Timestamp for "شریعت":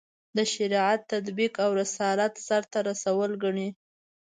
0.53-0.99